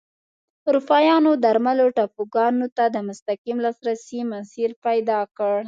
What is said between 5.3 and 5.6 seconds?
کړ.